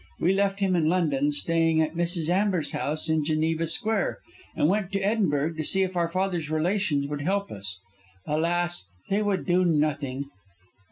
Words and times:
We 0.19 0.33
left 0.33 0.61
him 0.61 0.75
in 0.75 0.89
London 0.89 1.31
staying 1.31 1.79
at 1.79 1.93
Mrs. 1.93 2.27
Amber's 2.27 2.71
house 2.71 3.07
in 3.07 3.23
Geneva 3.23 3.67
Square, 3.67 4.17
and 4.55 4.67
went 4.67 4.91
to 4.93 4.99
Edinburgh 4.99 5.53
to 5.57 5.63
see 5.63 5.83
if 5.83 5.95
our 5.95 6.09
father's 6.09 6.49
relations 6.49 7.05
would 7.05 7.21
help 7.21 7.51
us. 7.51 7.79
Alas! 8.25 8.87
they 9.11 9.21
would 9.21 9.45
do 9.45 9.63
nothing." 9.63 10.31